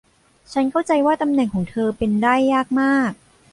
[0.53, 3.11] ฉันเข้าใจว่าตำแหน่งของเธอเป็นได้ยากมาก